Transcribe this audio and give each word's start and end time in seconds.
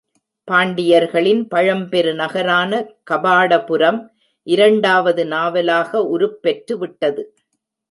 பாண்டியர்களின் 0.47 1.41
பழம்பெரு 1.55 2.13
நகரான 2.13 2.71
கபாடபுரம் 3.11 4.01
இரண்டாவது 4.47 5.25
நாவலாக 5.27 6.01
உருப்பெற்று 6.11 6.77
விட்டது. 6.77 7.23